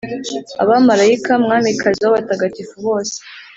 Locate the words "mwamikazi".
1.43-1.99